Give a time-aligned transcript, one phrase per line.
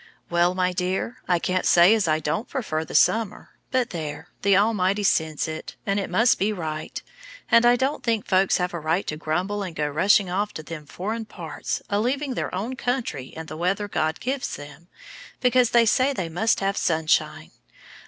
[0.31, 4.29] "Well, my dear, I can't say as I don't prefer the summer; but there!
[4.41, 6.99] the Almighty sends it, and it must be right,
[7.51, 10.63] and I don't think folks have a right to grumble and go rushing off to
[10.63, 14.87] them foreign parts, a leaving their own country and the weather God gives them,
[15.39, 17.51] because they say they must have sunshine.